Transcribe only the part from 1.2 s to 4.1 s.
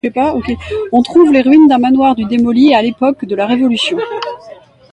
les ruines d'un manoir du démoli à l'époque de la Révolution.